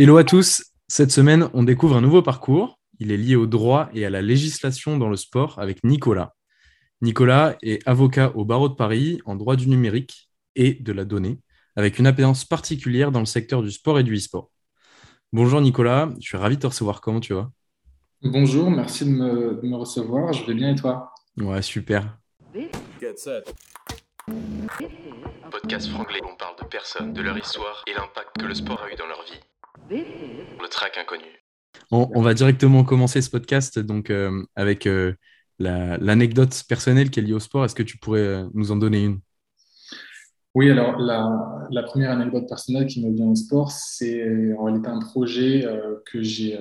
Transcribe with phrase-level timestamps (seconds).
[0.00, 0.62] Hello à tous.
[0.86, 2.78] Cette semaine, on découvre un nouveau parcours.
[3.00, 6.36] Il est lié au droit et à la législation dans le sport avec Nicolas.
[7.02, 11.40] Nicolas est avocat au barreau de Paris en droit du numérique et de la donnée,
[11.74, 14.52] avec une appétence particulière dans le secteur du sport et du e-sport.
[15.32, 17.00] Bonjour Nicolas, je suis ravi de te recevoir.
[17.00, 17.50] Comment tu vas?
[18.22, 20.32] Bonjour, merci de me, recevoir.
[20.32, 21.12] Je vais bien et toi?
[21.38, 22.16] Ouais, super.
[25.50, 28.92] Podcast franglais, on parle de personnes, de leur histoire et l'impact que le sport a
[28.92, 29.40] eu dans leur vie.
[29.90, 31.38] Le track inconnu.
[31.90, 35.14] On, va directement commencer ce podcast donc, euh, avec euh,
[35.58, 37.64] l'anecdote personnelle qui est liée au sport.
[37.64, 39.20] Est-ce que tu pourrais euh, nous en donner une?
[40.54, 44.98] Oui, alors la, première anecdote personnelle qui me vient au sport, c'est en réalité un
[44.98, 45.64] projet
[46.06, 46.58] que j'ai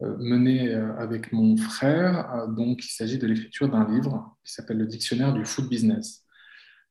[0.00, 2.46] mené avec mon frère.
[2.48, 6.26] donc, il s'agit de l'écriture d'un livre qui s'appelle Le Dictionnaire du foot business.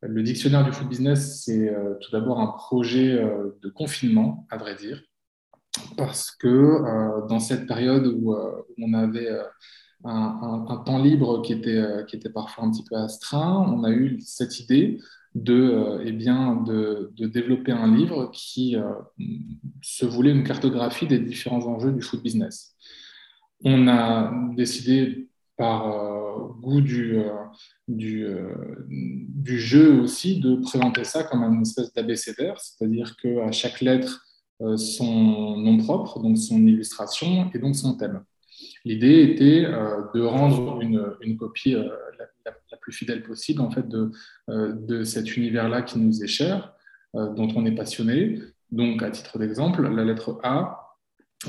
[0.01, 4.57] Le dictionnaire du food business, c'est euh, tout d'abord un projet euh, de confinement, à
[4.57, 5.01] vrai dire,
[5.97, 8.35] parce que euh, dans cette période où,
[8.77, 9.29] on avait
[10.03, 14.19] un, temps libre qui était, qui était parfois un petit peu astreint, on a eu
[14.21, 14.99] cette idée
[15.33, 18.75] de, eh bien, de, développer un livre qui
[19.81, 22.75] se voulait une cartographie des différents enjeux du food business.
[23.63, 25.87] On a décidé par
[26.61, 27.19] goût du,
[27.87, 28.53] du, euh,
[28.87, 34.25] du, jeu aussi, de présenter ça comme une espèce d'abécédaire, c'est-à-dire qu'à chaque lettre,
[34.61, 38.23] euh, son nom propre, donc son illustration et donc son thème.
[38.83, 44.11] L'idée était euh, de rendre une, copie la, plus fidèle possible en fait de,
[44.47, 46.73] de cet univers-là qui nous est cher,
[47.13, 48.39] dont on est passionné.
[48.71, 50.95] Donc, à titre d'exemple, la lettre A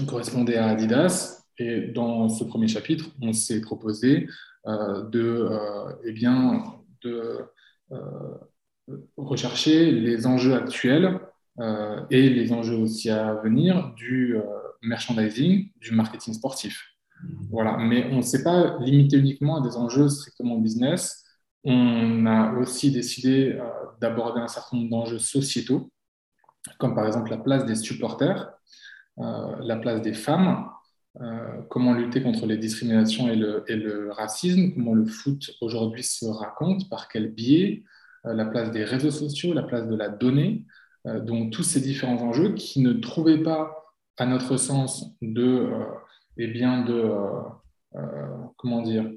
[0.06, 4.28] correspondait à Adidas, et dans ce premier chapitre, on s'est proposé
[4.67, 6.62] euh, de, euh, eh bien,
[7.03, 7.39] de
[7.92, 8.34] euh,
[9.17, 11.20] rechercher les enjeux actuels
[12.11, 14.37] et les enjeux aussi à venir du
[14.81, 16.81] merchandising, du marketing sportif.
[17.50, 17.77] Voilà.
[17.78, 21.25] Mais on ne s'est pas limité uniquement à des enjeux strictement business.
[21.65, 23.59] On a aussi décidé
[24.00, 25.91] d'aborder un certain nombre d'enjeux sociétaux,
[26.78, 28.53] comme par exemple la place des supporters,
[29.16, 30.71] la place des femmes,
[31.21, 36.89] euh, comment lutter contre les discriminations et le, racisme, comment le foot aujourd'hui se raconte,
[36.89, 37.83] par quel biais,
[38.27, 40.65] euh, la place des réseaux sociaux, la place de la donnée,
[41.07, 43.75] euh, donc tous ces différents enjeux qui ne trouvaient pas,
[44.17, 45.69] à notre sens, de,
[46.39, 47.09] eh bien de,
[48.57, 49.09] comment dire,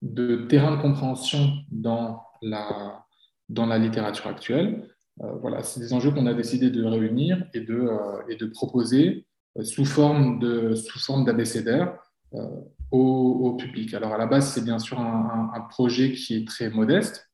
[0.00, 3.04] de terrain de compréhension dans la,
[3.50, 4.88] dans la littérature actuelle.
[5.18, 7.90] voilà, c'est des enjeux qu'on a décidé de réunir et de,
[8.30, 9.27] et de proposer euh,
[9.62, 11.98] sous forme de sous forme d'abécédaire
[12.34, 12.60] euh,
[12.90, 13.92] au, public.
[13.94, 17.28] Alors à la base, c'est bien sûr un, projet qui est très modeste,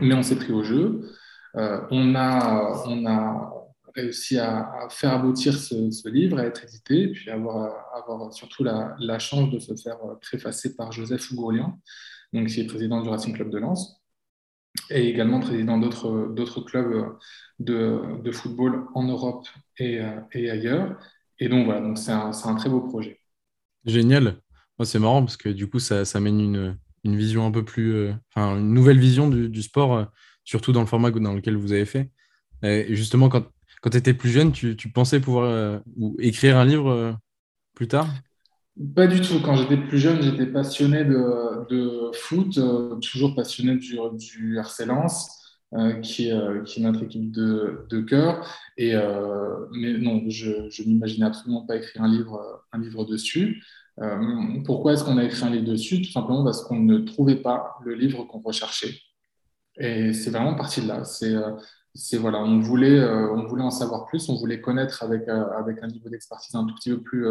[0.00, 1.10] mais on s'est pris au jeu.
[1.56, 3.52] Euh, on, a, on a
[3.94, 9.18] réussi à, faire aboutir ce, livre, à être édité, et puis avoir, avoir surtout la,
[9.18, 11.78] chance de se faire préfacer par Joseph Gourlian,
[12.32, 14.00] donc qui est président du Racing Club de Lens,
[14.90, 17.16] et également président d'autres clubs
[17.58, 19.46] de, de, football en Europe
[19.78, 20.00] et,
[20.32, 20.96] et ailleurs.
[21.40, 23.20] Et donc voilà, donc c'est un, un, très beau projet.
[23.84, 24.36] Génial.
[24.82, 27.94] c'est marrant parce que du coup, ça, ça mène une, une, vision un peu plus,
[27.94, 30.04] euh, enfin, une nouvelle vision du, du, sport, euh,
[30.44, 32.10] surtout dans le format dans lequel vous avez fait.
[32.62, 33.46] Et justement, quand,
[33.82, 37.18] quand tu étais plus jeune, tu, tu pensais pouvoir euh, ou écrire un livre
[37.74, 38.08] plus tard?
[38.94, 39.40] Pas du tout.
[39.44, 42.58] Quand j'étais plus jeune, j'étais passionné de, de foot,
[43.02, 45.43] toujours passionné du, du RC Lens.
[45.76, 48.46] Euh, qui, est, euh, qui, est, notre équipe de, cœur.
[48.76, 53.64] Et, euh, mais non, je, je n'imaginais absolument pas écrire un livre, dessus.
[54.64, 56.00] pourquoi est-ce qu'on a écrit un livre dessus?
[56.00, 58.94] Tout simplement parce qu'on ne trouvait pas le livre qu'on recherchait.
[59.76, 61.02] Et c'est vraiment parti de là.
[61.04, 65.88] C'est voilà, on voulait, on voulait en savoir plus, on voulait connaître avec, avec un
[65.88, 67.26] niveau d'expertise un tout petit peu plus,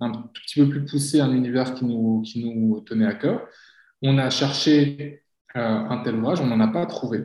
[0.00, 3.48] un tout petit peu plus poussé un univers qui nous, qui nous tenait à cœur.
[4.02, 5.24] On a cherché
[5.54, 7.24] un tel ouvrage, on n'en a pas trouvé.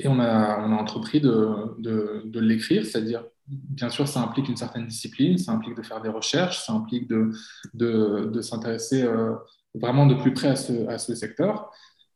[0.00, 4.48] Et on a, on a entrepris de, de, de l'écrire, c'est-à-dire, bien sûr, ça implique
[4.48, 7.30] une certaine discipline, ça implique de faire des recherches, ça implique de,
[7.74, 9.34] de, s'intéresser euh,
[9.74, 11.70] vraiment de plus près à ce, à ce secteur,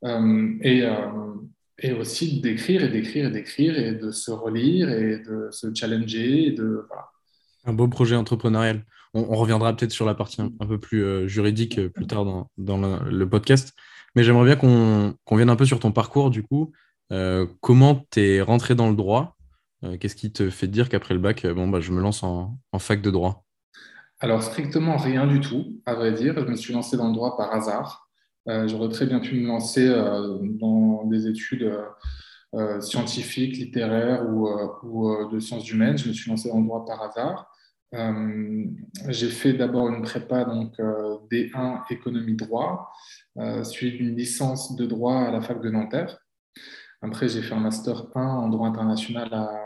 [0.04, 1.34] euh, et, euh,
[1.78, 6.56] et, aussi d'écrire et d'écrire et d'écrire et de se relire et de se challenger.
[7.64, 8.84] Un beau projet entrepreneurial.
[9.14, 13.28] On, reviendra peut-être sur la partie un, peu plus juridique plus tard dans, dans le,
[13.28, 13.74] podcast.
[14.14, 16.72] Mais j'aimerais bien qu'on qu vienne un peu sur ton parcours, du coup.
[17.12, 19.36] Euh, comment tu es rentré dans le droit?
[19.84, 22.58] Euh, Qu'est-ce qui te fait dire qu'après le bac, bon, bah, je me lance en,
[22.78, 23.44] fac de droit?
[24.20, 26.34] Alors, strictement rien du tout, à vrai dire.
[26.38, 28.08] Je me suis lancé dans le droit par hasard.
[28.48, 29.88] Euh, j'aurais très bien pu me lancer
[30.60, 31.72] dans des études
[32.80, 35.98] scientifique, littéraire ou, de sciences humaines.
[35.98, 37.46] Je me suis lancé en droit par hasard.
[39.08, 40.74] j'ai fait d'abord une prépa, donc
[41.30, 42.90] D1 économie droit,
[43.62, 46.18] suivi d'une licence de droit à la fac de Nanterre.
[47.02, 49.64] Après, j'ai fait un master 1 en droit international à,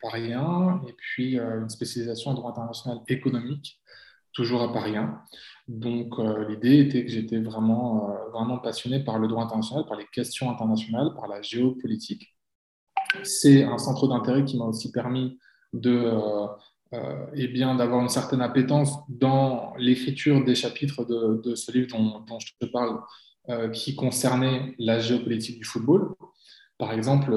[0.00, 3.80] Paris 1 et puis une spécialisation en droit international économique,
[4.32, 5.22] toujours à Paris 1.
[5.68, 9.98] Donc, euh, l'idée était que j'étais vraiment, euh, vraiment passionné par le droit international, par
[9.98, 12.34] les questions internationales, par la géopolitique.
[13.22, 15.38] C'est un centre d'intérêt qui m'a aussi permis
[15.74, 16.12] de,
[16.94, 22.20] euh, eh bien, d'avoir une certaine appétence dans l'écriture des chapitres de, ce livre dont,
[22.20, 23.00] dont, je te parle,
[23.72, 26.14] qui concernait la géopolitique du football.
[26.78, 27.34] Par exemple,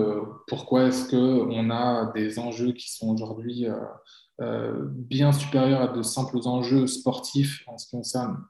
[0.48, 3.68] pourquoi est-ce qu'on a des enjeux qui sont aujourd'hui
[4.42, 8.44] euh, bien supérieur à de simples enjeux sportifs en ce qui concerne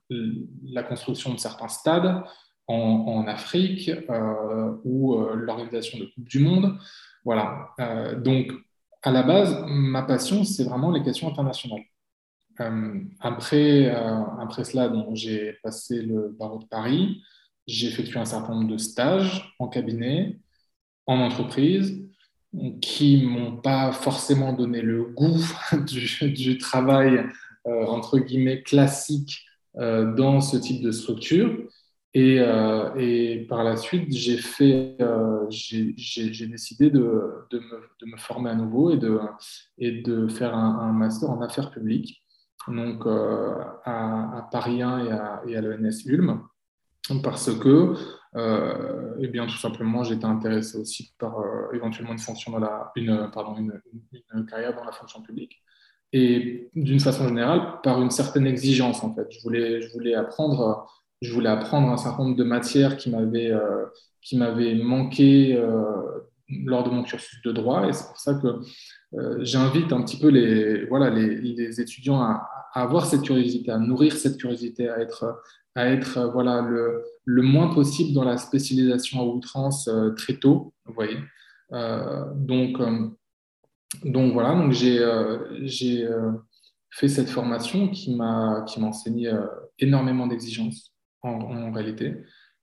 [0.64, 2.24] la construction de certains stades
[2.68, 6.78] en, Afrique euh, ou euh, l'organisation de Coupe du Monde?
[7.26, 7.68] Voilà.
[8.24, 8.52] donc,
[9.04, 11.84] à la base, ma passion, c'est vraiment les questions internationales.
[13.20, 13.90] après,
[14.40, 17.22] après cela, j'ai passé le barreau de Paris.
[17.68, 20.40] J'ai effectué un certain nombre de stages en cabinet,
[21.08, 22.02] en entreprise
[22.82, 25.40] qui m'ont pas forcément donné le goût
[25.88, 27.26] du, travail
[27.68, 29.46] euh, entre guillemets classique
[29.78, 31.58] euh, dans ce type de structure.
[32.14, 34.36] Et, euh, par la suite, j'ai
[36.48, 37.00] décidé de,
[38.06, 42.22] me, former à nouveau et de, faire un, master en affaires publiques,
[42.68, 46.42] donc à, à, Paris 1 et à, et à l'ENS Ulm,
[47.24, 47.96] parce que
[48.36, 52.92] euh, eh bien, tout simplement, j'étais intéressé aussi par euh, éventuellement une fonction dans la,
[52.96, 55.62] une, pardon, une, carrière dans la fonction publique.
[56.14, 59.28] Et d'une façon générale, par une certaine exigence, en fait.
[59.30, 60.90] Je voulais, je voulais, apprendre,
[61.22, 65.62] je voulais apprendre un certain nombre de matières qui m'avaient euh, manqué
[66.66, 67.88] lors de mon cursus de droit.
[67.88, 68.60] Et c'est pour ça que
[69.44, 73.78] j'invite un petit peu les, voilà, les, les étudiants à, à, avoir cette curiosité, à
[73.78, 75.42] nourrir cette curiosité, à être,
[75.76, 80.74] à être voilà, le, le moins possible dans la spécialisation à outrance euh, très tôt,
[80.86, 81.18] vous voyez.
[81.72, 83.08] Euh, donc, euh,
[84.04, 86.08] donc voilà, donc j'ai
[86.90, 89.32] fait cette formation qui m'a enseigné
[89.80, 92.16] énormément d'exigences en, réalité.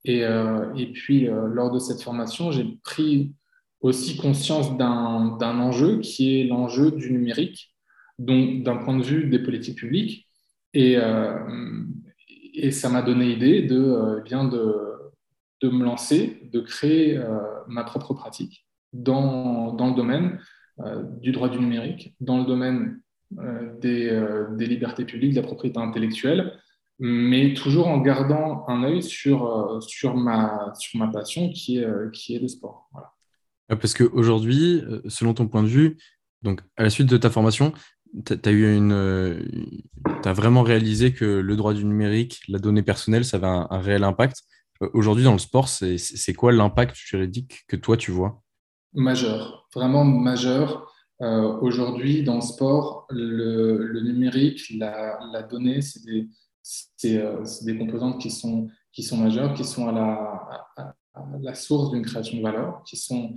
[0.04, 3.34] Et, et, puis, lors de cette formation, j'ai pris
[3.80, 7.74] aussi conscience d'un enjeu qui est l'enjeu du numérique,
[8.18, 10.28] donc d'un point de vue des politiques publiques.
[10.74, 10.98] Et,
[12.58, 14.74] et ça m'a donné l'idée de, euh, bien de,
[15.62, 17.38] de, me lancer, de créer euh,
[17.68, 20.40] ma propre pratique dans, dans le domaine
[20.80, 23.00] euh, du droit du numérique, dans le domaine
[23.82, 26.58] des, des, libertés publiques, de la propriété intellectuelle,
[26.98, 32.34] mais toujours en gardant un œil sur, sur, ma, sur ma passion qui est, qui
[32.34, 32.88] est le sport.
[32.90, 33.12] Voilà.
[33.68, 35.98] Parce qu'aujourd'hui, selon ton point de vue,
[36.40, 37.74] donc à la suite de ta formation,
[38.24, 39.40] tu as, eu une, euh,
[40.24, 44.04] as vraiment réalisé que le droit du numérique, la donnée personnelle, ça avait un, réel
[44.04, 44.42] impact.
[44.82, 48.42] Euh, aujourd'hui, dans le sport, c'est quoi l'impact juridique que toi, tu vois?
[48.94, 50.92] Majeur, vraiment majeur.
[51.20, 56.28] Euh, aujourd'hui, dans le sport, le, numérique, la, donnée, c'est des,
[57.64, 60.62] des, composantes qui sont, qui sont majeures, qui sont à
[61.40, 63.34] la source d'une création de valeur, qui sont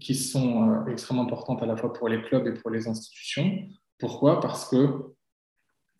[0.00, 3.68] qui sont euh, extrêmement importantes à la fois pour les clubs et pour les institutions.
[3.98, 4.40] Pourquoi?
[4.40, 4.76] Parce que,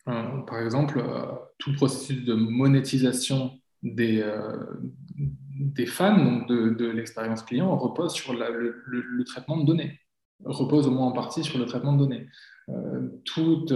[0.07, 1.25] euh, par exemple, euh,
[1.57, 4.23] tout processus de monétisation des,
[5.17, 9.99] des fans, donc de, l'expérience client, repose sur le, traitement de données,
[10.45, 12.27] repose au moins en partie sur le traitement de données.
[13.25, 13.73] toute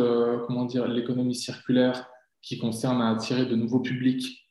[0.48, 2.10] comment dire, l'économie circulaire
[2.42, 4.47] qui concerne à attirer de nouveaux publics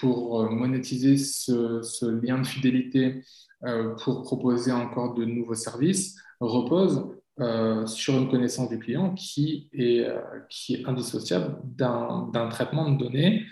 [0.00, 3.22] pour monétiser ce, lien de fidélité
[3.66, 9.68] euh, pour proposer encore de nouveaux services repose euh, sur une connaissance du client qui
[9.74, 10.18] est, euh,
[10.48, 13.44] qui est indissociable d'un traitement de données,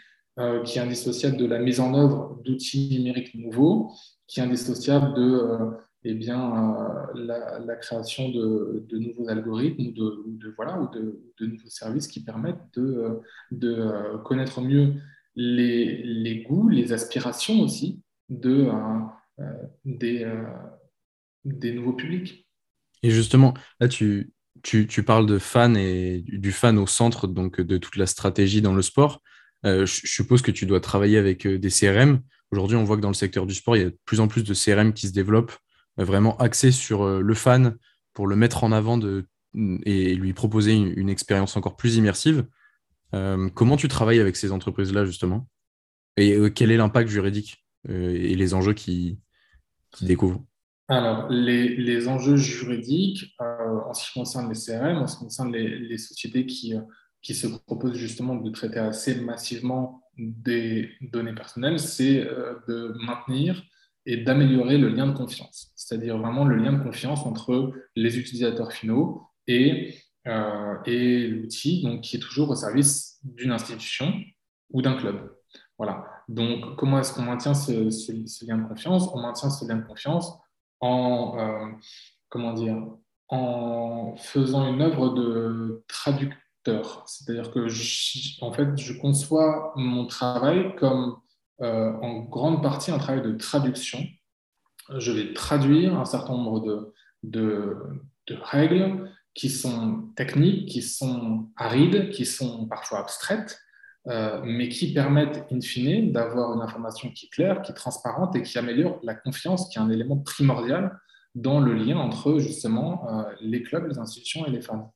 [0.65, 3.91] qui est indissociable de la mise en œuvre d'outils numériques nouveaux,
[4.29, 5.59] qui est indissociable de
[6.05, 6.79] eh bien,
[7.17, 12.23] la, création de, de, nouveaux algorithmes de, de voilà, ou de, de, nouveaux services qui
[12.23, 14.95] permettent de connaître mieux
[15.39, 18.69] les, goûts, les aspirations aussi de,
[19.39, 19.45] euh,
[19.85, 20.45] des, euh,
[21.45, 22.47] des nouveaux publics.
[23.03, 24.33] Et justement, là, tu,
[25.07, 28.83] parles de fan et du fan au centre donc, de toute la stratégie dans le
[28.83, 29.23] sport.
[29.65, 32.21] Euh, je suppose que tu dois travailler avec des CRM.
[32.51, 34.27] Aujourd'hui, on voit que dans le secteur du sport, il y a de plus en
[34.27, 35.57] plus de CRM qui se développent,
[35.97, 37.77] vraiment axés sur le fan
[38.15, 38.99] pour le mettre en avant
[39.85, 42.47] et lui proposer une expérience encore plus immersive.
[43.13, 45.49] Comment tu travailles avec ces entreprises-là, justement?
[46.17, 49.19] Et quel est l'impact juridique et les enjeux qui,
[50.01, 50.45] découvrent?
[50.89, 55.99] Alors, les, enjeux juridiques, en ce qui concerne les CRM, en ce qui concerne les,
[55.99, 56.75] sociétés qui,
[57.23, 62.25] qui se proposent justement de traiter assez massivement des données personnelles, c'est
[62.69, 63.63] de maintenir
[64.09, 68.73] et d'améliorer le lien de confiance, c'est-à-dire vraiment le lien de confiance entre les utilisateurs
[68.73, 69.99] finaux et,
[70.29, 74.13] euh, et l'outil donc, qui est toujours au service d'une institution
[74.71, 75.35] ou d'un club.
[75.79, 76.05] Voilà.
[76.29, 79.09] Donc, comment est-ce qu'on maintient ce, ce, lien de confiance?
[79.15, 80.39] On maintient ce lien de confiance
[80.81, 81.67] en, euh,
[82.29, 82.77] comment dire,
[83.29, 87.05] en faisant une œuvre de traducteur.
[87.07, 87.67] C'est-à-dire que,
[88.43, 91.17] en fait, je conçois mon travail comme
[91.63, 94.01] euh, en grande partie un travail de traduction.
[94.99, 96.93] Je vais traduire un certain nombre
[97.23, 97.83] de
[98.43, 99.09] règles
[99.39, 103.61] qui sont techniques, qui sont arides, qui sont parfois abstraites,
[104.09, 108.35] euh, mais qui permettent in fine d'avoir une information qui est claire, qui est transparente
[108.35, 110.99] et qui améliore la confiance, qui est un élément primordial
[111.37, 114.93] dans le lien entre justement euh, les clubs, les institutions et les fans.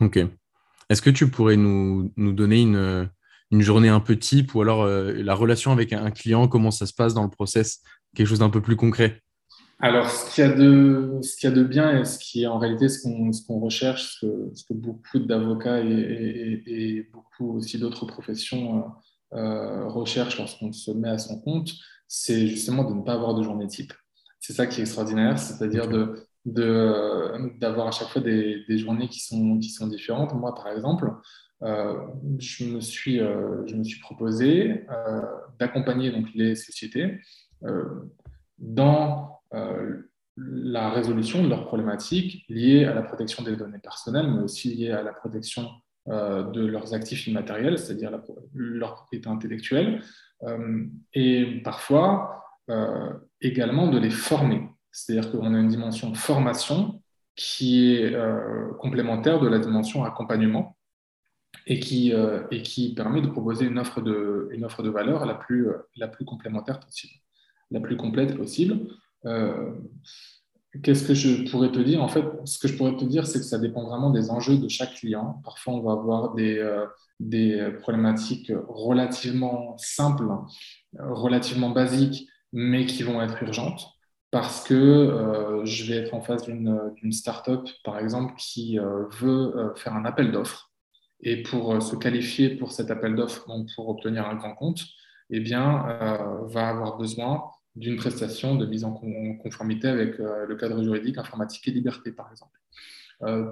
[0.00, 0.18] Ok.
[0.88, 3.10] Est-ce que tu pourrais nous, nous donner une,
[3.50, 6.86] une journée un peu type ou alors euh, la relation avec un client, comment ça
[6.86, 7.82] se passe dans le process,
[8.16, 9.20] quelque chose d'un peu plus concret
[9.80, 12.42] alors, ce qu'il y, a de, ce qu'il y a de bien et ce qui
[12.42, 16.62] est en réalité ce qu'on, ce qu'on recherche, ce que, ce que, beaucoup d'avocats et,
[16.66, 18.78] et, beaucoup aussi d'autres professions
[19.34, 21.70] euh, euh, recherchent lorsqu'on se met à son compte,
[22.08, 23.92] c'est justement de ne pas avoir de journée type.
[24.40, 29.08] C'est ça qui est extraordinaire, c'est-à-dire de, de, d'avoir à chaque fois des, des, journées
[29.08, 30.34] qui sont, qui sont différentes.
[30.34, 31.12] Moi, par exemple,
[31.62, 32.06] euh,
[32.38, 35.22] je, me suis, euh, je me suis proposé euh,
[35.58, 37.20] d'accompagner donc, les sociétés
[38.58, 44.74] dans la résolution de leurs problématiques liées à la protection des données personnelles, mais aussi
[44.74, 45.68] liées à la protection
[46.06, 48.10] de leurs actifs immatériels, c'est-à-dire
[48.54, 50.02] leur propriété intellectuelle,
[51.12, 52.44] et parfois
[53.40, 54.68] également de les former.
[54.92, 57.02] C'est-à-dire qu'on a une dimension formation
[57.34, 58.16] qui est
[58.78, 60.78] complémentaire de la dimension accompagnement
[61.66, 65.26] et qui, euh, et qui permet de proposer une offre de, une offre de valeur
[65.26, 67.14] la plus, euh, la plus complémentaire possible,
[67.70, 68.88] la plus complète possible.
[69.26, 69.72] Euh,
[70.82, 72.02] qu'est-ce que je pourrais te dire?
[72.02, 74.58] En fait, ce que je pourrais te dire, c'est que ça dépend vraiment des enjeux
[74.58, 75.40] de chaque client.
[75.44, 76.64] Parfois, on va avoir des,
[77.20, 80.28] des problématiques relativement simples,
[80.98, 83.86] relativement basiques, mais qui vont être urgentes
[84.30, 90.04] parce que je vais être en face d'une start-up, par exemple, qui veut faire un
[90.04, 90.68] appel d'offres
[91.20, 94.80] et pour euh, se qualifier pour cet appel d'offres, pour obtenir un grand compte,
[95.30, 97.44] eh bien, euh, va avoir besoin
[97.78, 102.30] d'une prestation de mise en conformité avec euh, le cadre juridique informatique et liberté, par
[102.30, 102.58] exemple.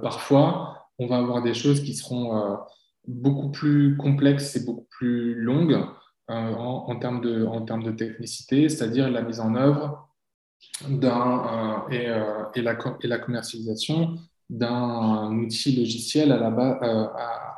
[0.03, 2.59] parfois, on va avoir des choses qui seront
[3.07, 5.79] beaucoup plus complexes et beaucoup plus longues
[6.29, 10.09] en, termes de, en termes de technicité, c'est-à-dire la mise en œuvre
[10.89, 12.07] d'un, et,
[12.55, 14.17] et, la, et la commercialisation
[14.49, 17.57] d'un outil logiciel à, la base, à,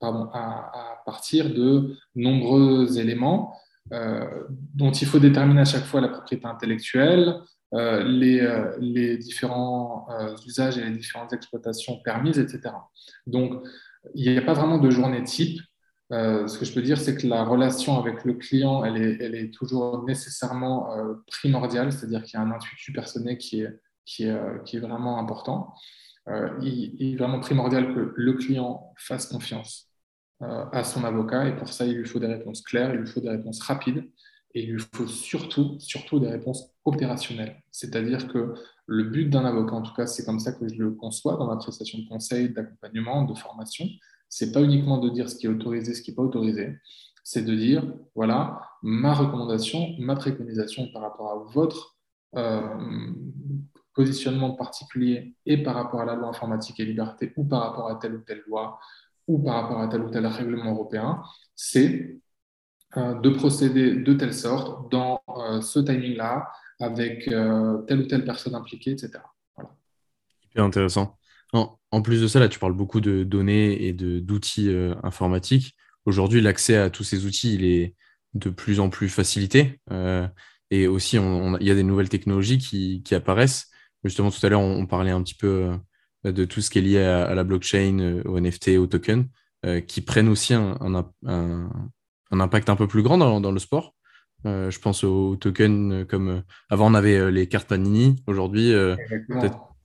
[0.00, 6.46] à, partir de nombreux éléments euh, dont il faut déterminer à chaque fois la propriété
[6.46, 7.34] intellectuelle,
[7.74, 10.06] euh, les, euh, les, différents
[10.46, 12.74] usages et les différentes exploitations permises, etc.
[13.26, 13.62] Donc,
[14.14, 15.60] il n'y a pas vraiment de journée type.
[16.10, 20.04] ce que je peux dire, c'est que la relation avec le client, elle est, toujours
[20.04, 20.88] nécessairement
[21.26, 25.74] primordiale, c'est-à-dire qu'il y a un intuitu personnel qui est, vraiment important.
[26.28, 29.93] Euh, il, est vraiment primordial que le client fasse confiance euh,
[30.40, 33.20] à son avocat et pour ça, il lui faut des réponses claires, il lui faut
[33.20, 34.04] des réponses rapides
[34.54, 37.62] et il lui faut surtout, surtout des réponses opérationnelles.
[37.70, 38.54] C'est-à-dire que
[38.86, 41.46] le but d'un avocat, en tout cas, c'est comme ça que je le conçois dans
[41.46, 43.86] ma prestation de conseil, d'accompagnement, de formation.
[44.28, 46.76] C'est pas uniquement de dire ce qui est autorisé, ce qui n'est pas autorisé.
[47.24, 51.96] C'est de dire, voilà, ma recommandation, ma préconisation par rapport à votre
[52.36, 52.60] euh,
[53.94, 57.96] positionnement particulier et par rapport à la loi informatique et liberté ou par rapport à
[57.96, 58.78] telle ou telle loi
[59.26, 61.22] ou par rapport à tel ou tel règlement européen,
[61.56, 62.18] c'est
[62.96, 68.24] euh, de procéder de telle sorte dans euh, ce timing-là avec euh, telle ou telle
[68.24, 69.12] personne impliquée, etc.
[69.56, 69.70] Voilà.
[70.44, 71.18] Hyper intéressant.
[71.52, 75.76] En, plus de ça, là, tu parles beaucoup de données et d'outils informatiques.
[76.04, 77.94] Aujourd'hui, l'accès à tous ces outils, il est
[78.34, 79.80] de plus en plus facilité.
[80.72, 83.70] et aussi, il y a des nouvelles technologies qui, apparaissent
[84.02, 85.78] Justement, tout à l'heure, on, parlait un petit peu
[86.24, 89.28] de tout ce qui est lié à, la blockchain, euh, au NFT, au token,
[89.66, 90.76] euh, qui prennent aussi un,
[92.30, 93.94] impact un peu plus grand dans, le sport.
[94.44, 98.16] je pense aux tokens comme avant on avait les cartes Panini.
[98.26, 98.72] Aujourd'hui,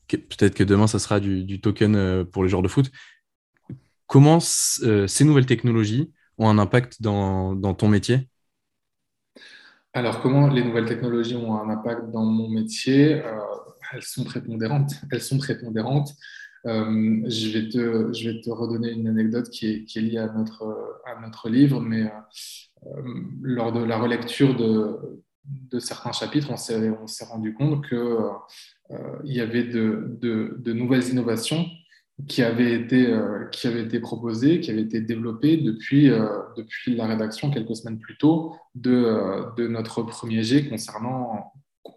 [0.07, 2.91] peut-être que, demain ça sera du, token pour les joueurs de foot.
[4.07, 8.27] Comment ces nouvelles technologies ont un impact dans ton métier?
[9.93, 13.23] Alors, comment les nouvelles technologies ont un impact dans mon métier?
[13.93, 14.93] Elles sont prépondérantes.
[15.11, 16.13] Elles sont prépondérantes.
[16.65, 21.19] je, vais te, je vais te redonner une anecdote qui est, liée à notre, à
[21.21, 22.11] notre livre, mais
[23.41, 29.63] lors de la relecture de, certains chapitres, on s'est rendu compte qu'il euh, y avait
[29.63, 31.65] de, de, nouvelles innovations
[32.27, 36.27] qui avaient, été, euh, qui avaient été proposées, qui avaient été développées depuis, euh,
[36.57, 41.53] depuis la rédaction quelques semaines plus tôt de, de notre premier jet concernant,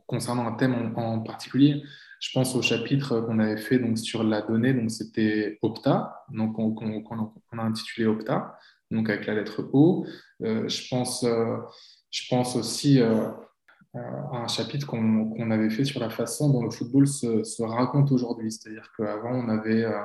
[0.06, 1.82] concernant un thème en, particulier.
[2.20, 6.58] Je pense au chapitre qu'on avait fait donc, sur la donnée, donc c'était Opta, donc
[6.58, 8.56] on, on, a intitulé Opta,
[8.90, 10.06] donc avec la lettre O.
[10.40, 11.26] je pense
[12.12, 13.28] je pense aussi euh,
[13.94, 18.52] à un chapitre qu'on avait fait sur la façon dont le football se, raconte aujourd'hui.
[18.52, 20.02] C'est-à-dire qu'avant, on avait, euh,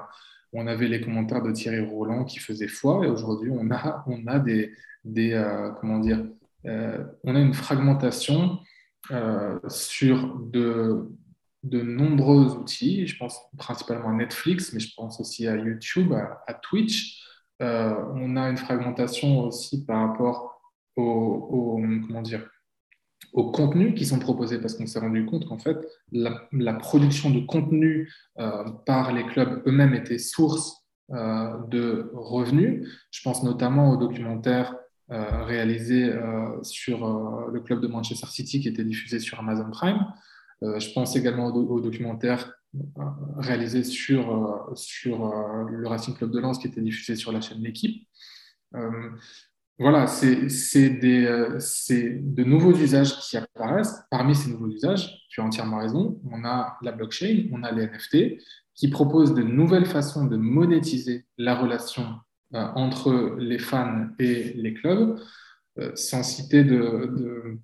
[0.53, 4.25] on avait les commentaires de Thierry Roland qui faisaient foi, et aujourd'hui, on a, on
[4.27, 4.73] a des,
[5.17, 6.25] euh, comment dire,
[6.65, 8.59] on a une fragmentation
[9.67, 11.09] sur de,
[11.63, 13.07] de nombreux outils.
[13.07, 17.21] Je pense principalement à Netflix, mais je pense aussi à YouTube, à, Twitch.
[17.59, 20.61] on a une fragmentation aussi par rapport
[20.95, 22.49] aux, comment dire,
[23.33, 25.77] aux contenus qui sont proposés parce qu'on s'est rendu compte qu'en fait,
[26.11, 32.87] la, production de contenu euh, par les clubs eux-mêmes était source euh, de revenus.
[33.11, 34.75] Je pense notamment au documentaire
[35.11, 36.11] euh, réalisé
[36.63, 40.05] sur le club de Manchester City qui était diffusé sur Amazon Prime.
[40.61, 42.53] je pense également au, documentaire
[43.37, 45.33] réalisé sur, sur
[45.69, 48.07] le Racing Club de Lens qui était diffusé sur la chaîne L'équipe
[49.79, 50.47] voilà, c'est
[51.03, 54.01] euh, de nouveaux usages qui apparaissent.
[54.09, 57.85] Parmi ces nouveaux usages, tu as entièrement raison, on a la blockchain, on a les
[57.85, 58.41] NFT,
[58.73, 64.73] qui proposent de nouvelles façons de monétiser la relation euh, entre les fans et les
[64.73, 65.19] clubs,
[65.79, 67.59] euh, sans citer de,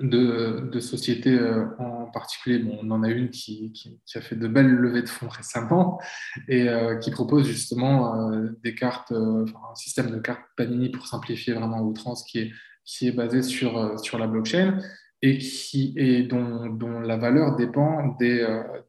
[0.00, 2.58] de, sociétés euh, en particulier.
[2.58, 3.72] Bon, on en a une qui,
[4.14, 6.00] a fait de belles levées de fonds récemment
[6.48, 11.54] et euh, qui propose justement euh, des cartes, un système de cartes Panini pour simplifier
[11.54, 12.52] vraiment outrance qui est,
[12.84, 14.78] qui est basé sur, sur la blockchain
[15.22, 18.46] et, qui, et dont, dont la valeur dépend des,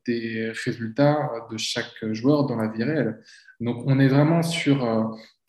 [0.07, 3.21] des résultats de chaque joueur dans la vie réelle.
[3.59, 4.85] Donc on est vraiment sur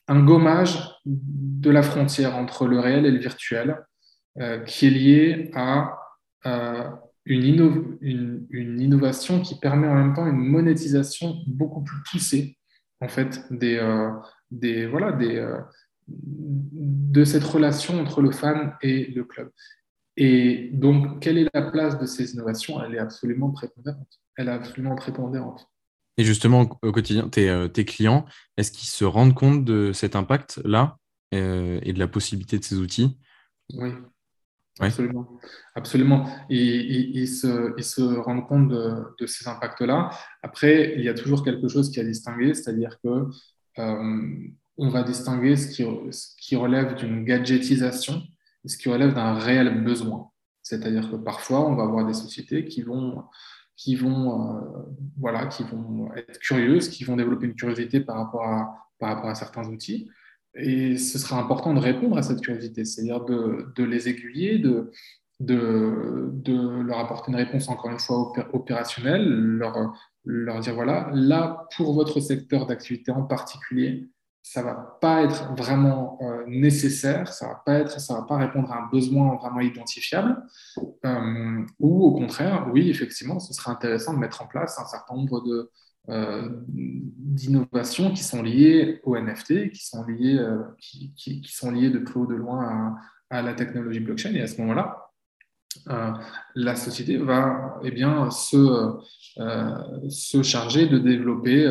[0.09, 3.79] un gommage de la frontière entre le réel et le virtuel
[4.40, 5.99] euh, qui est lié à
[7.25, 12.59] une, une, innovation qui permet en même temps une monétisation beaucoup plus poussée
[13.01, 14.11] en fait des, euh,
[14.51, 15.59] des voilà des euh,
[16.09, 19.51] de cette relation entre le fan et le club.
[20.16, 22.83] Et donc, quelle est la place de ces innovations?
[22.85, 24.20] Elle est absolument prépondérante.
[24.37, 25.66] Elle est absolument prépondérante.
[26.18, 28.27] Et justement, au quotidien, tes, tes clients,
[28.59, 30.98] est-ce qu'ils se rendent compte de cet impact-là
[31.33, 33.18] et de la possibilité de ces outils?
[33.72, 33.92] Oui,
[34.81, 35.38] Absolument.
[35.75, 36.27] Absolument.
[36.48, 40.11] Ils, se, se, rendent compte de, ces impacts-là.
[40.42, 43.27] Après, il y a toujours quelque chose qui a distingué, c'est-à-dire que
[43.79, 44.48] euh,
[44.79, 48.22] on va distinguer ce qui, ce qui relève d'une gadgetisation
[48.64, 50.31] ce qui relève d'un réel besoin.
[50.62, 53.25] C'est-à-dire que parfois, on va avoir des sociétés qui vont,
[53.77, 54.61] qui vont, euh,
[55.18, 59.31] voilà, qui vont être curieuses, qui vont développer une curiosité par rapport à, par rapport
[59.31, 60.09] à certains outils.
[60.55, 64.92] Et ce sera important de répondre à cette curiosité, c'est-à-dire de, les aiguiller, de,
[65.40, 69.27] de, leur apporter une réponse, encore une fois, opérationnelle,
[70.25, 74.09] leur dire, voilà, là, pour votre secteur d'activité en particulier,
[74.43, 78.73] ça va pas être vraiment euh, nécessaire, ça va, pas être, ça va pas répondre
[78.73, 80.43] à un besoin vraiment identifiable,
[81.05, 85.15] euh, ou au contraire, oui, effectivement, ce serait intéressant de mettre en place un certain
[85.15, 85.71] nombre de,
[86.11, 90.45] euh, d'innovations qui sont liées au NFT, qui sont liées,
[90.79, 92.97] qui, sont liées de près ou de loin
[93.31, 94.35] à, la technologie blockchain.
[94.35, 95.09] Et à ce moment-là,
[96.55, 98.99] la société va eh bien, se,
[100.09, 101.67] se charger de développer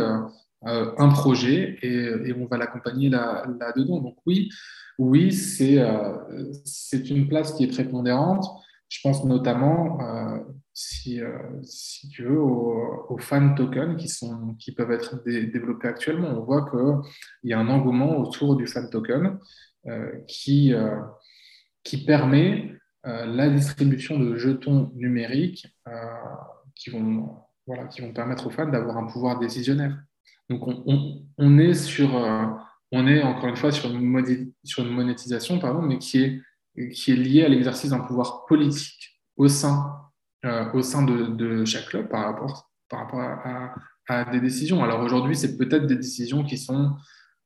[0.63, 3.99] un projet et, on va l'accompagner là-dedans.
[3.99, 4.49] Donc oui,
[4.97, 5.83] oui c'est
[6.65, 8.45] c'est une place qui est prépondérante.
[8.89, 9.99] Je pense notamment
[10.73, 16.29] si, euh, si tu veux, aux, fan tokens qui, sont, qui peuvent être développés actuellement.
[16.29, 19.37] On voit qu'il y a un engouement autour du fan token
[19.87, 20.99] euh, qui, euh,
[21.83, 25.65] qui permet la distribution de jetons numériques
[26.75, 29.97] qui, vont, voilà, qui vont permettre aux fans d'avoir un pouvoir décisionnaire.
[30.49, 32.13] Donc on, on, est sur,
[32.91, 37.11] on est encore une fois sur une, sur une monétisation, pardon, mais qui est, qui
[37.11, 40.01] est liée à l'exercice d'un pouvoir politique au sein
[40.43, 43.21] euh, au sein de, chaque club par rapport, par rapport
[44.09, 44.83] à, des décisions.
[44.83, 46.95] Alors aujourd'hui, c'est peut-être des décisions qui sont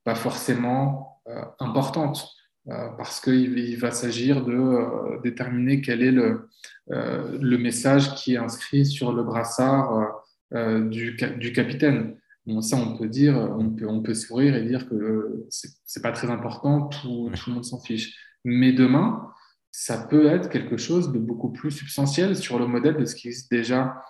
[0.05, 2.25] pas forcément euh, importantes,
[2.65, 6.49] parce qu'il va s'agir de déterminer quel est le,
[6.87, 12.17] le, message qui est inscrit sur le brassard du, du, capitaine.
[12.45, 16.11] Bon, ça, on peut dire, on peut, on peut sourire et dire que c'est pas
[16.11, 18.15] très important, tout, tout le monde s'en fiche.
[18.43, 19.31] Mais demain,
[19.71, 23.27] ça peut être quelque chose de beaucoup plus substantiel sur le modèle de ce qui
[23.27, 24.01] existe déjà,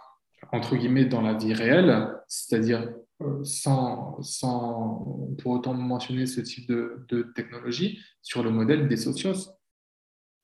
[0.52, 6.68] entre guillemets, dans la vie réelle, c'est-à-dire euh, sans, sans, pour autant mentionner ce type
[6.68, 9.56] de, de technologie, sur le modèle des socios,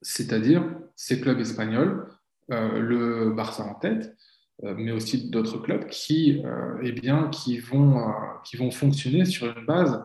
[0.02, 0.64] c'est-à-dire
[0.96, 2.08] ces clubs espagnols,
[2.52, 4.16] euh, le Barça en tête, euh,
[4.64, 6.44] mais aussi d'autres clubs qui,
[6.84, 10.04] eh bien, qui, vont, qui vont fonctionner sur une base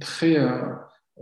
[0.00, 0.36] très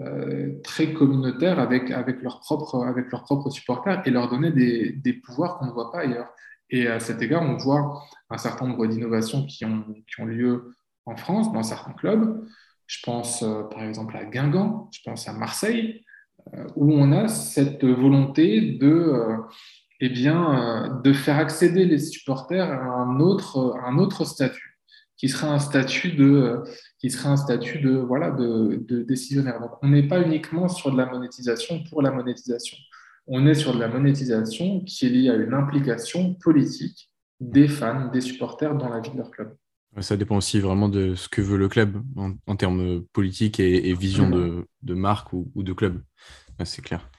[0.01, 5.13] euh, très communautaire avec, avec, leurs propres, avec leurs supporters et leur donner des, des
[5.13, 6.31] pouvoirs qu'on ne voit pas ailleurs.
[6.71, 10.73] Et à cet égard, on voit un certain nombre d'innovations qui ont, qui ont lieu
[11.05, 12.47] en France, dans certains clubs.
[12.87, 16.05] Je pense euh, par exemple à Guingamp, je pense à Marseille,
[16.55, 19.35] euh, où on a cette volonté de,
[20.01, 24.79] eh bien, de faire accéder les supporters à un autre, à un autre statut
[25.19, 26.63] qui serait un statut de,
[26.99, 29.61] qui serait un statut de, voilà, de, de décisionnaire.
[29.61, 32.77] Donc, on n'est pas uniquement sur de la monétisation pour la monétisation.
[33.27, 38.11] On est sur de la monétisation qui est liée à une implication politique des fans,
[38.13, 39.55] des supporters dans la vie de leur club.
[40.01, 44.31] Ça dépend aussi vraiment de ce que veut le club en, termes politiques et, vision
[44.31, 46.03] de, de, marque ou, de club.
[46.65, 47.11] C'est clair.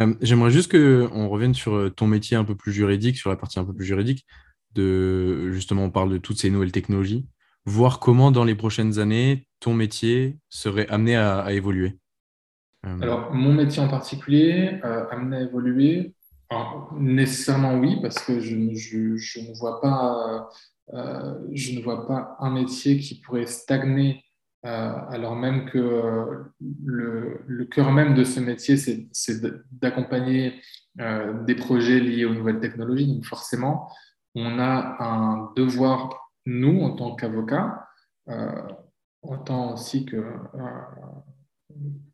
[0.00, 3.58] Euh, j'aimerais juste qu'on revienne sur ton métier un peu plus juridique, sur la partie
[3.58, 4.26] un peu plus juridique.
[4.74, 7.26] De, justement, on parle de toutes ces nouvelles technologies
[7.64, 11.98] voir comment dans les prochaines années, ton métier serait amené à, évoluer
[12.86, 16.14] euh, Alors, mon métier en particulier, euh, amené à évoluer,
[16.98, 20.50] nécessairement oui, parce que je, ne vois pas,
[20.92, 24.21] euh, je ne vois pas un métier qui pourrait stagner
[24.62, 29.40] alors même que le, cœur même de ce métier, c'est
[29.72, 30.60] d'accompagner
[30.96, 33.06] des projets liés aux nouvelles technologies.
[33.06, 33.88] Donc forcément,
[34.34, 37.86] on a un devoir nous, en tant qu'avocats,
[38.28, 38.62] euh,
[39.22, 40.80] en tant aussi que, euh,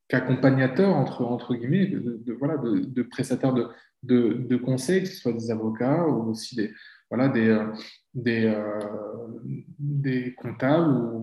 [0.08, 3.54] qu'accompagnateurs, entre, guillemets, de, voilà, de, prestataires
[4.02, 6.72] de, conseils, que ce soit des avocats ou aussi des,
[7.12, 7.72] euh,
[10.36, 11.14] comptables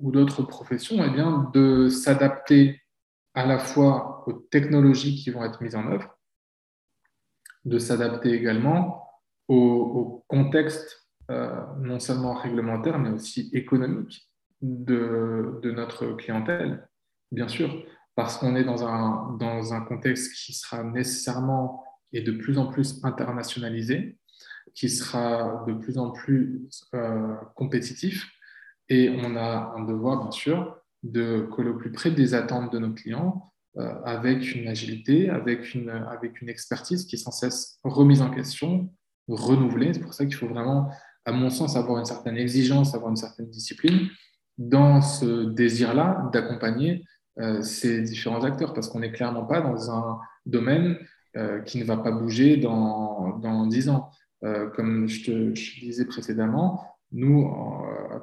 [0.00, 2.80] ou d'autres professions, eh bien, de s'adapter
[3.34, 6.18] à la fois aux technologies qui vont être mises en œuvre,
[7.64, 9.06] de s'adapter également
[9.48, 14.28] au, au contexte euh, non seulement réglementaire, mais aussi économique
[14.62, 16.88] de, de notre clientèle,
[17.30, 17.84] bien sûr,
[18.16, 22.66] parce qu'on est dans un, dans un contexte qui sera nécessairement et de plus en
[22.66, 24.18] plus internationalisé,
[24.74, 28.28] qui sera de plus en plus euh, compétitif,
[28.90, 32.78] et on a un devoir, bien sûr, de coller au plus près des attentes de
[32.78, 37.78] nos clients euh, avec une agilité, avec une, avec une expertise qui est sans cesse
[37.84, 38.92] remise en question,
[39.28, 39.94] renouvelée.
[39.94, 40.90] C'est pour ça qu'il faut vraiment
[41.24, 44.08] à mon sens, avoir une certaine exigence, avoir une certaine discipline
[44.58, 47.04] dans ce désir-là d'accompagner
[47.38, 50.98] euh, ces différents acteurs, parce qu'on n'est clairement pas dans un domaine
[51.36, 54.10] euh, qui ne va pas bouger dans, dans 10 ans.
[54.74, 57.52] Comme je te, disais précédemment, nous,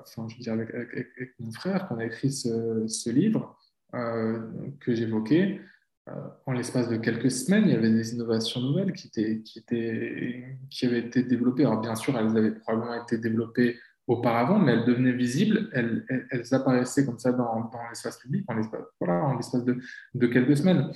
[0.02, 3.58] enfin, je veux dire avec, mon frère, qu'on a écrit ce, livre
[3.94, 5.62] que j'évoquais,
[6.10, 6.12] euh,
[6.46, 11.00] en l'espace de quelques semaines, il y avait des innovations nouvelles qui, étaient, qui, avaient
[11.00, 11.66] été développées.
[11.66, 16.06] Alors bien sûr, elles avaient probablement été développées auparavant, mais elles devenaient visibles, elles,
[16.52, 19.78] apparaissaient comme ça dans, l'espace public en l'espace voilà, de,
[20.14, 20.90] de, quelques semaines.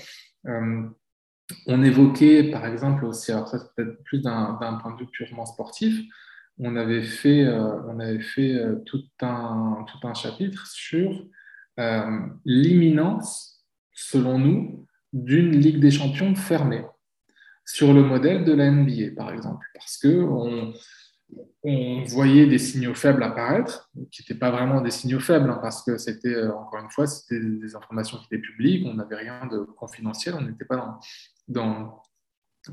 [0.47, 0.87] Euh,
[1.67, 5.45] on évoquait, par exemple, aussi, alors ça c'est peut-être plus d'un point de vue purement
[5.45, 6.01] sportif,
[6.59, 11.25] on avait fait, euh, on avait fait tout, un, chapitre sur
[12.45, 16.85] l'imminence, selon nous, d'une Ligue des Champions fermée,
[17.65, 20.73] sur le modèle de la NBA, par exemple, parce qu'on
[21.63, 25.83] on voyait des signaux faibles apparaître, qui n'étaient pas vraiment des signaux faibles, hein, parce
[25.83, 29.45] que c'était, euh, encore une fois, c'était des informations qui étaient publiques, on n'avait rien
[29.45, 30.99] de confidentiel, on n'était pas
[31.47, 32.01] dans,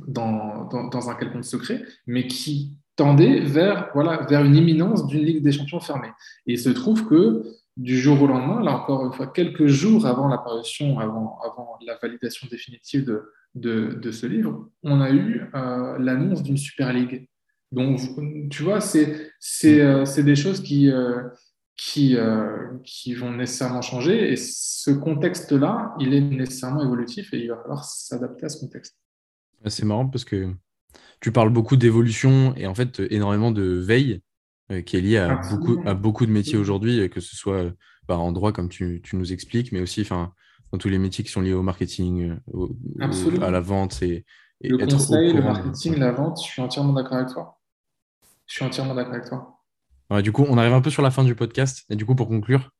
[0.07, 5.53] dans, un quelconque secret, mais qui tendaient vers, voilà, vers une imminence d'une Ligue des
[5.53, 6.11] Champions fermée.
[6.47, 7.45] Et il se trouve que
[7.77, 11.97] du jour au lendemain, là encore une fois, quelques jours avant l'apparition, avant, avant la
[12.03, 17.29] validation définitive de, de, ce livre, on a eu euh, l'annonce d'une Super League.
[17.71, 18.01] Donc,
[18.51, 19.31] tu vois, c'est
[19.65, 21.23] euh, des choses qui, euh,
[21.77, 22.17] qui,
[22.83, 24.33] qui vont nécessairement changer.
[24.33, 28.99] Et ce contexte-là, il est nécessairement évolutif et il va falloir s'adapter à ce contexte.
[29.67, 30.53] C'est marrant parce que
[31.21, 34.23] tu parles beaucoup d'évolution et en fait énormément de veille.
[34.71, 37.73] Euh, qui est lié à beaucoup, à beaucoup de métiers aujourd'hui, que ce soit
[38.07, 41.31] bah, en droit, comme tu, tu, nous expliques, mais aussi dans tous les métiers qui
[41.31, 42.37] sont liés au marketing,
[43.41, 44.27] à la vente et,
[44.61, 47.59] le conseil, le marketing, la vente, je suis entièrement d'accord avec toi.
[48.47, 50.23] Je suis entièrement d'accord avec toi.
[50.23, 51.85] du coup, on arrive un peu sur la fin du podcast.
[51.91, 52.71] Et du coup, pour conclure,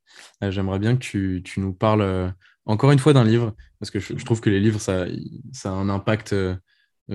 [0.43, 2.31] euh, j'aimerais bien que tu, tu, nous parles euh,
[2.67, 5.07] encore une fois d'un livre, parce que je, trouve que les livres, ça,
[5.53, 6.57] ça a un impact euh,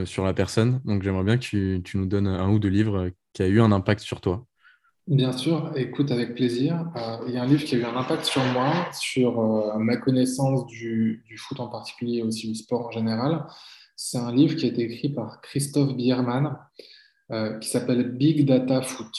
[0.06, 0.82] sur la personne.
[0.86, 3.72] Donc, j'aimerais bien que tu, nous donnes un ou deux livres qui a eu un
[3.72, 4.46] impact sur toi.
[5.06, 6.86] Bien sûr, écoute avec plaisir.
[7.28, 9.42] il y a un livre qui a eu un impact sur moi, sur
[9.78, 13.46] ma connaissance du, foot en particulier et aussi du sport en général.
[13.96, 16.58] C'est un livre qui a été écrit par Christophe Biermann
[17.32, 19.16] euh, qui s'appelle Big Data Foot.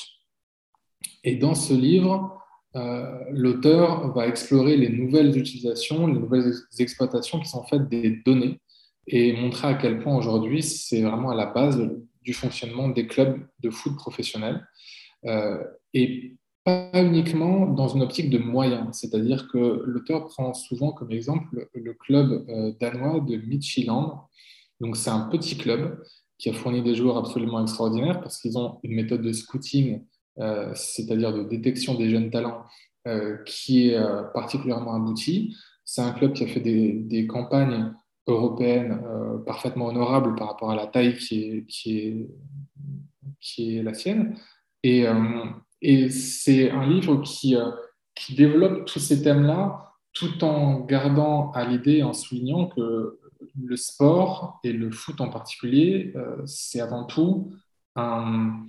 [1.25, 2.39] Et dans ce livre,
[2.77, 8.61] euh, l'auteur va explorer les nouvelles utilisations, les nouvelles exploitations qui sont faites des données
[9.07, 11.91] et montrer à quel point aujourd'hui c'est vraiment à la base
[12.23, 14.67] du fonctionnement des clubs de foot professionnels.
[15.27, 15.63] Euh,
[15.93, 21.69] et pas uniquement dans une optique de moyens, c'est-à-dire que l'auteur prend souvent comme exemple
[21.75, 22.47] le club
[22.81, 24.27] danois de Midtjylland,
[24.81, 26.03] donc, c'est un petit club
[26.39, 30.05] qui a fourni des joueurs absolument extraordinaires parce qu'ils ont une méthode de scouting,
[30.39, 32.65] euh, c'est-à-dire de détection des jeunes talents,
[33.07, 35.57] euh, qui est euh, particulièrement aboutie.
[35.85, 37.93] C'est un club qui a fait des, campagnes
[38.27, 39.01] européennes
[39.45, 42.29] parfaitement honorables par rapport à la taille qui est, qui est,
[43.41, 44.37] qui est la sienne.
[44.83, 45.05] Et,
[45.83, 47.57] et c'est un livre qui,
[48.15, 53.19] qui développe tous ces thèmes-là tout en gardant à l'idée, en soulignant que
[53.63, 57.53] le sport et le foot en particulier, euh, c'est avant tout
[57.97, 58.67] un,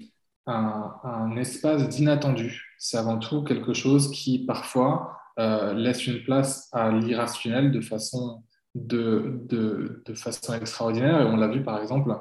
[1.38, 2.76] espace d'inattendu.
[2.78, 8.44] C'est avant tout quelque chose qui parfois euh, laisse une place à l'irrationnel de façon,
[8.76, 9.42] de,
[10.06, 11.22] de, façon extraordinaire.
[11.22, 12.14] Et on l'a vu par exemple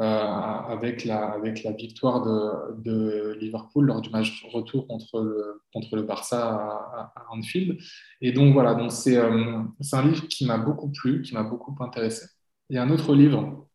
[0.00, 5.62] euh, avec, la, avec la victoire de, de, Liverpool lors du match retour contre le,
[5.72, 7.78] contre le Barça à, Anfield.
[8.20, 11.76] Et donc voilà, donc c'est euh, un livre qui m'a beaucoup plu, qui m'a beaucoup
[11.80, 12.26] intéressé.
[12.70, 13.68] Il y a un autre livre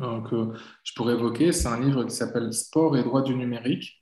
[0.00, 0.52] euh, que
[0.84, 3.96] je pourrais évoquer, c'est un livre qui s'appelle Sport et droit du numérique,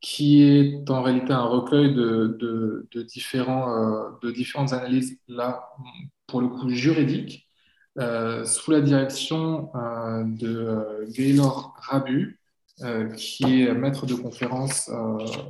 [0.00, 5.62] qui est en réalité un recueil de, de, de différents, de différentes analyses, là,
[6.26, 7.46] pour le coup, juridiques,
[7.98, 12.40] euh, sous la direction euh, de euh, Gaylor Rabu,
[13.16, 14.90] qui est maître de conférence,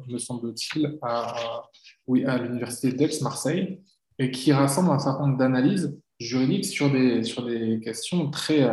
[0.06, 1.64] me semble-t-il, à,
[2.06, 3.80] oui, à l'université d'Aix-Marseille,
[4.20, 8.70] et qui rassemble un certain nombre d'analyses juridiques sur des, sur des questions très,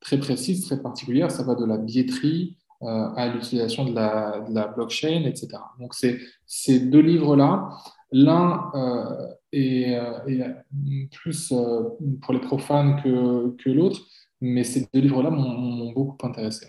[0.00, 1.30] très précises, très particulières.
[1.30, 5.50] Ça va de la billetterie à l'utilisation de la, de la, blockchain, etc.
[5.78, 7.70] Donc, ces deux livres-là,
[8.10, 8.72] l'un
[9.52, 11.82] et, euh, plus euh,
[12.20, 14.00] pour les profanes que, que l'autre.
[14.40, 16.66] Mais ces deux livres-là m'ont beaucoup intéressé.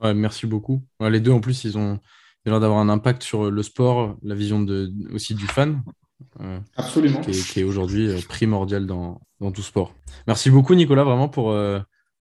[0.00, 0.82] Ouais, merci beaucoup.
[1.00, 1.98] les deux, en plus, ils ont
[2.44, 5.82] l'air d'avoir un impact sur le sport, la vision de, aussi du fan.
[6.40, 7.20] Euh, Absolument.
[7.20, 9.92] Qui est, aujourd'hui primordial dans, dans, tout sport.
[10.26, 11.52] Merci beaucoup, Nicolas, vraiment pour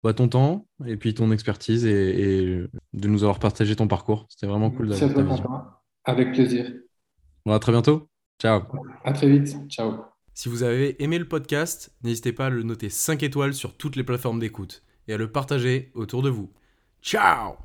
[0.03, 4.25] bah, ton temps et puis ton expertise et, de nous avoir partagé ton parcours.
[4.29, 6.71] C'était vraiment cool d'avoir Avec plaisir.
[7.45, 8.09] Bon, à très bientôt.
[8.39, 8.63] Ciao.
[9.03, 9.55] À très vite.
[9.69, 9.95] Ciao.
[10.33, 13.95] Si vous avez aimé le podcast, n'hésitez pas à le noter 5 étoiles sur toutes
[13.95, 16.51] les plateformes d'écoute et à le partager autour de vous.
[17.01, 17.55] Ciao